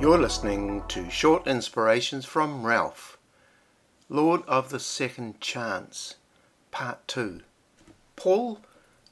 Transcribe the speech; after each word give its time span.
You're 0.00 0.16
listening 0.16 0.82
to 0.88 1.10
Short 1.10 1.46
Inspirations 1.46 2.24
from 2.24 2.64
Ralph, 2.64 3.18
Lord 4.08 4.40
of 4.48 4.70
the 4.70 4.80
Second 4.80 5.42
Chance, 5.42 6.14
Part 6.70 7.06
2. 7.06 7.42
Paul 8.16 8.60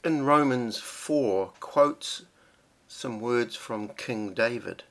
in 0.02 0.24
Romans 0.24 0.78
4 0.78 1.52
quotes 1.60 2.22
some 2.86 3.20
words 3.20 3.54
from 3.54 3.88
King 3.88 4.32
David, 4.32 4.84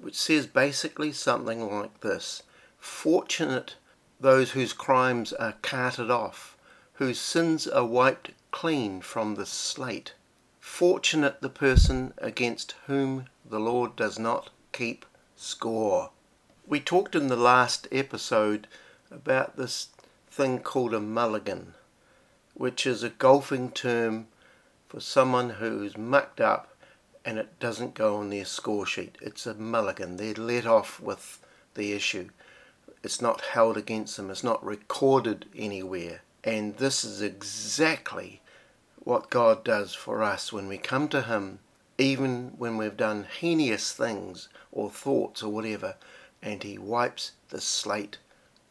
which 0.00 0.14
says 0.14 0.46
basically 0.46 1.12
something 1.12 1.70
like 1.70 2.00
this 2.00 2.42
Fortunate 2.78 3.76
those 4.18 4.52
whose 4.52 4.72
crimes 4.72 5.34
are 5.34 5.56
carted 5.60 6.10
off, 6.10 6.56
whose 6.94 7.20
sins 7.20 7.66
are 7.68 7.84
wiped 7.84 8.30
clean 8.50 9.02
from 9.02 9.34
the 9.34 9.44
slate. 9.44 10.14
Fortunate 10.58 11.42
the 11.42 11.50
person 11.50 12.14
against 12.16 12.76
whom 12.86 13.26
the 13.44 13.60
Lord 13.60 13.94
does 13.94 14.18
not 14.18 14.48
keep 14.72 15.04
score. 15.36 16.10
We 16.66 16.80
talked 16.80 17.14
in 17.14 17.28
the 17.28 17.36
last 17.36 17.86
episode 17.92 18.66
about 19.10 19.56
this 19.56 19.88
thing 20.30 20.60
called 20.60 20.94
a 20.94 21.00
mulligan, 21.00 21.74
which 22.54 22.86
is 22.86 23.02
a 23.02 23.10
golfing 23.10 23.70
term 23.70 24.28
for 24.88 25.00
someone 25.00 25.50
who's 25.50 25.96
mucked 25.96 26.40
up 26.40 26.74
and 27.24 27.38
it 27.38 27.58
doesn't 27.60 27.94
go 27.94 28.16
on 28.16 28.30
their 28.30 28.44
score 28.44 28.86
sheet. 28.86 29.16
It's 29.20 29.46
a 29.46 29.54
mulligan. 29.54 30.16
They're 30.16 30.34
let 30.34 30.66
off 30.66 31.00
with 31.00 31.38
the 31.74 31.92
issue. 31.92 32.30
It's 33.02 33.20
not 33.20 33.40
held 33.40 33.76
against 33.76 34.16
them, 34.16 34.30
it's 34.30 34.44
not 34.44 34.64
recorded 34.64 35.46
anywhere. 35.56 36.22
And 36.44 36.76
this 36.76 37.04
is 37.04 37.22
exactly 37.22 38.40
what 38.98 39.30
God 39.30 39.64
does 39.64 39.94
for 39.94 40.22
us 40.22 40.52
when 40.52 40.68
we 40.68 40.78
come 40.78 41.08
to 41.08 41.22
Him 41.22 41.58
even 41.98 42.52
when 42.58 42.76
we've 42.76 42.96
done 42.96 43.26
heinous 43.40 43.92
things 43.92 44.48
or 44.70 44.90
thoughts 44.90 45.42
or 45.42 45.52
whatever, 45.52 45.96
and 46.42 46.62
he 46.62 46.78
wipes 46.78 47.32
the 47.50 47.60
slate 47.60 48.18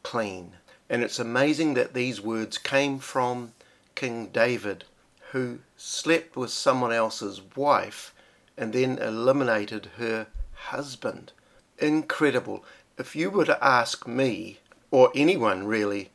clean. 0.03 0.53
And 0.89 1.03
it's 1.03 1.19
amazing 1.19 1.75
that 1.75 1.93
these 1.93 2.19
words 2.19 2.57
came 2.57 2.99
from 2.99 3.53
King 3.95 4.27
David, 4.27 4.83
who 5.31 5.59
slept 5.77 6.35
with 6.35 6.51
someone 6.51 6.91
else's 6.91 7.41
wife 7.55 8.13
and 8.57 8.73
then 8.73 8.97
eliminated 8.97 9.87
her 9.97 10.27
husband. 10.53 11.31
Incredible. 11.77 12.65
If 12.97 13.15
you 13.15 13.29
were 13.29 13.45
to 13.45 13.63
ask 13.63 14.05
me, 14.05 14.59
or 14.91 15.11
anyone 15.15 15.65
really, 15.65 16.11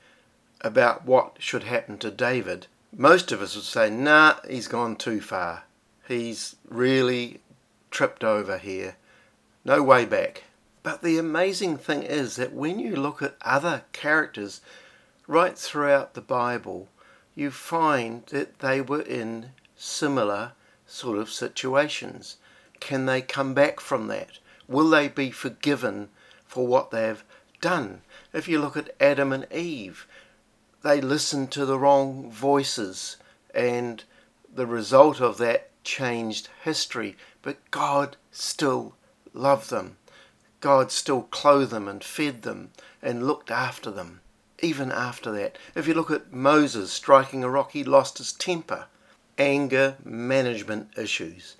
about 0.60 1.06
what 1.06 1.36
should 1.38 1.64
happen 1.64 1.98
to 1.98 2.10
David, 2.10 2.66
most 2.92 3.32
of 3.32 3.40
us 3.40 3.54
would 3.54 3.64
say, 3.64 3.90
nah, 3.90 4.36
he's 4.48 4.68
gone 4.68 4.96
too 4.96 5.20
far. 5.20 5.64
He's 6.06 6.56
really 6.68 7.40
tripped 7.90 8.22
over 8.22 8.58
here. 8.58 8.96
No 9.64 9.82
way 9.82 10.04
back. 10.04 10.44
But 10.82 11.02
the 11.02 11.18
amazing 11.18 11.78
thing 11.78 12.04
is 12.04 12.36
that 12.36 12.52
when 12.52 12.78
you 12.78 12.94
look 12.94 13.20
at 13.20 13.36
other 13.42 13.82
characters 13.92 14.60
right 15.26 15.58
throughout 15.58 16.14
the 16.14 16.20
Bible, 16.20 16.88
you 17.34 17.50
find 17.50 18.24
that 18.26 18.60
they 18.60 18.80
were 18.80 19.02
in 19.02 19.50
similar 19.76 20.52
sort 20.86 21.18
of 21.18 21.30
situations. 21.30 22.36
Can 22.78 23.06
they 23.06 23.20
come 23.20 23.52
back 23.52 23.80
from 23.80 24.06
that? 24.08 24.38
Will 24.68 24.88
they 24.88 25.08
be 25.08 25.30
forgiven 25.30 26.08
for 26.44 26.66
what 26.66 26.90
they've 26.90 27.24
done? 27.60 28.02
If 28.32 28.46
you 28.46 28.60
look 28.60 28.76
at 28.76 28.94
Adam 29.00 29.32
and 29.32 29.46
Eve, 29.52 30.06
they 30.82 31.00
listened 31.00 31.50
to 31.52 31.66
the 31.66 31.78
wrong 31.78 32.30
voices, 32.30 33.16
and 33.52 34.04
the 34.52 34.66
result 34.66 35.20
of 35.20 35.38
that 35.38 35.70
changed 35.86 36.48
history, 36.62 37.16
but 37.40 37.70
God 37.70 38.16
still 38.32 38.94
loved 39.32 39.70
them. 39.70 39.96
God 40.60 40.90
still 40.90 41.22
clothed 41.22 41.70
them 41.70 41.86
and 41.86 42.02
fed 42.02 42.42
them 42.42 42.72
and 43.00 43.26
looked 43.26 43.50
after 43.50 43.90
them, 43.90 44.20
even 44.60 44.90
after 44.90 45.30
that. 45.32 45.56
If 45.74 45.86
you 45.86 45.94
look 45.94 46.10
at 46.10 46.32
Moses 46.32 46.92
striking 46.92 47.44
a 47.44 47.48
rock, 47.48 47.70
he 47.72 47.84
lost 47.84 48.18
his 48.18 48.32
temper. 48.32 48.86
Anger 49.38 49.96
management 50.02 50.88
issues. 50.98 51.56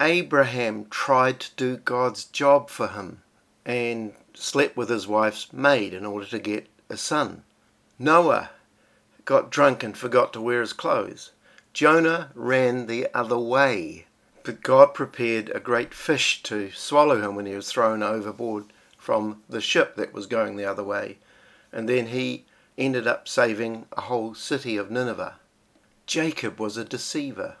Abraham 0.00 0.86
tried 0.90 1.40
to 1.40 1.50
do 1.56 1.76
God's 1.76 2.24
job 2.24 2.68
for 2.68 2.88
him 2.88 3.22
and 3.64 4.14
slept 4.34 4.76
with 4.76 4.88
his 4.88 5.06
wife's 5.06 5.52
maid 5.52 5.94
in 5.94 6.04
order 6.04 6.26
to 6.26 6.38
get 6.38 6.66
a 6.90 6.96
son. 6.96 7.44
Noah 7.98 8.50
got 9.24 9.50
drunk 9.50 9.82
and 9.82 9.96
forgot 9.96 10.32
to 10.32 10.40
wear 10.40 10.60
his 10.60 10.72
clothes. 10.72 11.30
Jonah 11.76 12.30
ran 12.34 12.86
the 12.86 13.06
other 13.12 13.36
way, 13.36 14.06
but 14.44 14.62
God 14.62 14.94
prepared 14.94 15.50
a 15.50 15.60
great 15.60 15.92
fish 15.92 16.42
to 16.44 16.70
swallow 16.70 17.20
him 17.20 17.34
when 17.34 17.44
he 17.44 17.54
was 17.54 17.70
thrown 17.70 18.02
overboard 18.02 18.72
from 18.96 19.42
the 19.46 19.60
ship 19.60 19.94
that 19.96 20.14
was 20.14 20.24
going 20.24 20.56
the 20.56 20.64
other 20.64 20.82
way, 20.82 21.18
and 21.70 21.86
then 21.86 22.06
he 22.06 22.46
ended 22.78 23.06
up 23.06 23.28
saving 23.28 23.84
a 23.92 24.00
whole 24.00 24.34
city 24.34 24.78
of 24.78 24.90
Nineveh. 24.90 25.34
Jacob 26.06 26.58
was 26.58 26.78
a 26.78 26.84
deceiver. 26.84 27.56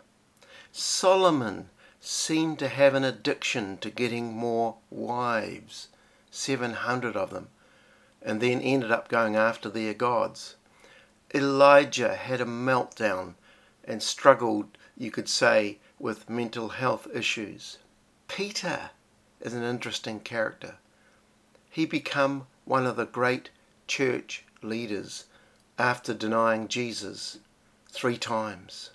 Solomon 0.72 1.68
seemed 2.00 2.58
to 2.60 2.68
have 2.68 2.94
an 2.94 3.04
addiction 3.04 3.76
to 3.76 3.90
getting 3.90 4.32
more 4.32 4.76
wives, 4.88 5.88
700 6.30 7.18
of 7.18 7.28
them, 7.28 7.48
and 8.22 8.40
then 8.40 8.62
ended 8.62 8.90
up 8.90 9.08
going 9.08 9.36
after 9.36 9.68
their 9.68 9.92
gods. 9.92 10.56
Elijah 11.34 12.14
had 12.14 12.40
a 12.40 12.46
meltdown 12.46 13.34
and 13.86 14.02
struggled, 14.02 14.76
you 14.96 15.10
could 15.10 15.28
say, 15.28 15.78
with 15.98 16.28
mental 16.28 16.70
health 16.70 17.06
issues. 17.14 17.78
Peter 18.28 18.90
is 19.40 19.54
an 19.54 19.62
interesting 19.62 20.20
character. 20.20 20.76
He 21.70 21.86
became 21.86 22.46
one 22.64 22.86
of 22.86 22.96
the 22.96 23.06
great 23.06 23.50
church 23.86 24.44
leaders 24.62 25.24
after 25.78 26.14
denying 26.14 26.68
Jesus 26.68 27.38
three 27.88 28.16
times. 28.16 28.90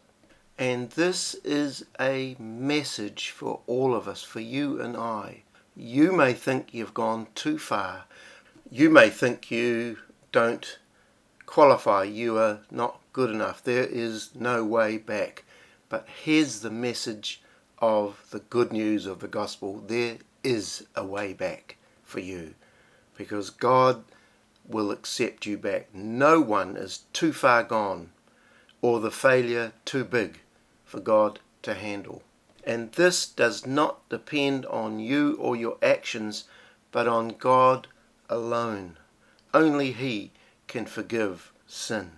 And 0.57 0.91
this 0.91 1.33
is 1.43 1.85
a 1.99 2.35
message 2.39 3.29
for 3.29 3.61
all 3.65 3.95
of 3.95 4.07
us, 4.07 4.23
for 4.23 4.39
you 4.39 4.81
and 4.81 4.95
I. 4.95 5.43
You 5.75 6.11
may 6.11 6.33
think 6.33 6.73
you've 6.73 6.93
gone 6.93 7.27
too 7.33 7.57
far. 7.57 8.03
You 8.69 8.89
may 8.89 9.09
think 9.09 9.49
you 9.49 9.97
don't 10.31 10.77
qualify, 11.45 12.03
you 12.03 12.37
are 12.37 12.59
not 12.69 13.00
good 13.13 13.29
enough. 13.29 13.63
There 13.63 13.85
is 13.85 14.31
no 14.35 14.63
way 14.63 14.97
back. 14.97 15.43
But 15.89 16.07
here's 16.23 16.61
the 16.61 16.71
message 16.71 17.41
of 17.79 18.25
the 18.31 18.39
good 18.39 18.71
news 18.71 19.05
of 19.05 19.19
the 19.19 19.27
gospel 19.27 19.83
there 19.87 20.17
is 20.43 20.85
a 20.95 21.05
way 21.05 21.33
back 21.33 21.77
for 22.03 22.19
you 22.19 22.53
because 23.17 23.49
God 23.49 24.03
will 24.67 24.91
accept 24.91 25.45
you 25.45 25.57
back. 25.57 25.93
No 25.93 26.39
one 26.39 26.77
is 26.77 27.03
too 27.13 27.33
far 27.33 27.63
gone 27.63 28.11
or 28.81 28.99
the 28.99 29.11
failure 29.11 29.73
too 29.85 30.03
big 30.03 30.39
for 30.85 30.99
God 30.99 31.39
to 31.63 31.73
handle. 31.73 32.23
And 32.63 32.91
this 32.93 33.25
does 33.25 33.65
not 33.65 34.07
depend 34.09 34.65
on 34.67 34.99
you 34.99 35.35
or 35.39 35.55
your 35.55 35.77
actions, 35.81 36.45
but 36.91 37.07
on 37.07 37.29
God 37.29 37.87
alone. 38.29 38.97
Only 39.53 39.91
He 39.91 40.31
can 40.67 40.85
forgive 40.85 41.51
sin. 41.67 42.11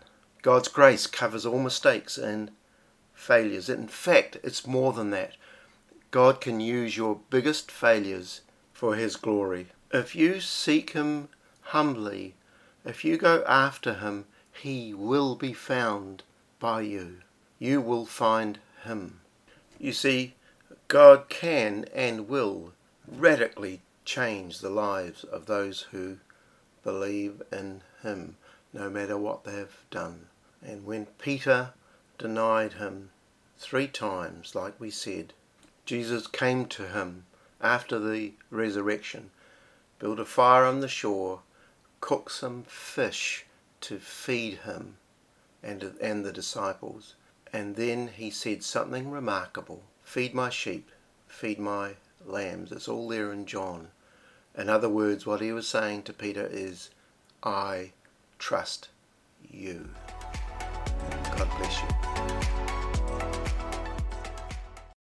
God's 0.44 0.68
grace 0.68 1.08
covers 1.08 1.46
all 1.46 1.59
mistakes 1.59 2.18
and 2.18 2.52
failures. 3.14 3.70
In 3.70 3.88
fact, 3.88 4.38
it's 4.44 4.68
more 4.68 4.92
than 4.92 5.09
that. 5.12 5.38
God 6.12 6.42
can 6.42 6.59
use 6.59 6.98
your 6.98 7.22
biggest 7.30 7.72
failures 7.72 8.42
for 8.74 8.96
His 8.96 9.16
glory. 9.16 9.68
If 9.94 10.18
you 10.18 10.42
seek 10.42 10.92
Him 10.92 11.30
humbly, 11.62 12.36
if 12.84 13.06
you 13.06 13.16
go 13.16 13.46
after 13.48 13.94
Him, 13.94 14.26
He 14.52 14.94
will 14.94 15.36
be 15.36 15.53
found 15.53 16.24
by 16.59 16.82
you. 16.82 17.22
You 17.58 17.80
will 17.80 18.06
find 18.06 18.59
Him. 18.84 19.22
You 19.79 19.94
see, 19.94 20.35
God 20.90 21.29
can 21.29 21.85
and 21.96 22.28
will 22.28 22.73
radically 23.08 23.79
change 24.03 24.59
the 24.59 24.70
lives 24.70 25.23
of 25.23 25.46
those 25.46 25.84
who 25.91 26.17
believe 26.84 27.41
in 27.50 27.82
Him, 28.02 28.35
no 28.73 28.90
matter 28.90 29.17
what 29.17 29.46
they've 29.46 29.78
done. 29.90 30.28
And 30.66 30.86
when 30.86 31.08
Peter 31.18 31.74
denied 32.18 32.74
him 32.74 33.12
three 33.58 33.88
times, 33.88 34.56
like 34.56 34.80
we 34.80 34.90
said, 34.90 35.34
Jesus 35.86 36.28
came 36.28 36.66
to 36.68 36.88
him 36.88 37.26
after 37.60 38.00
the 38.00 38.34
resurrection, 38.50 39.32
built 40.00 40.20
a 40.20 40.26
fire 40.26 40.66
on 40.66 40.80
the 40.80 40.88
shore, 40.88 41.42
cooked 42.00 42.32
some 42.32 42.64
fish 42.64 43.46
to 43.82 44.00
feed 44.00 44.60
him 44.60 44.98
and, 45.62 45.84
and 46.02 46.26
the 46.26 46.32
disciples. 46.32 47.16
And 47.52 47.76
then 47.76 48.08
he 48.08 48.30
said 48.30 48.64
something 48.64 49.12
remarkable 49.12 49.84
Feed 50.04 50.34
my 50.34 50.50
sheep, 50.50 50.92
feed 51.28 51.60
my 51.60 51.96
lambs. 52.26 52.72
It's 52.72 52.88
all 52.88 53.08
there 53.08 53.32
in 53.32 53.46
John. 53.46 53.88
In 54.56 54.70
other 54.70 54.90
words, 54.90 55.26
what 55.26 55.42
he 55.42 55.52
was 55.52 55.68
saying 55.68 56.04
to 56.04 56.14
Peter 56.14 56.46
is, 56.46 56.90
I 57.42 57.94
trust 58.38 58.90
you. 59.50 59.90
God 61.38 61.50
bless 61.58 61.82
you. 61.82 62.53